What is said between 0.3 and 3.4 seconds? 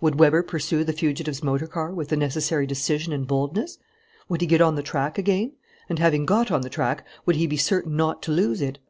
pursue the fugitive's motor car with the necessary decision and